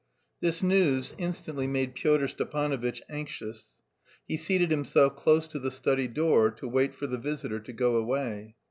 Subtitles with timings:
[0.39, 3.75] This news instantly made Pyotr Stepanovitch anxious.
[4.27, 7.95] He seated himself close to the study door to wait for the visitor to go
[7.97, 8.55] away.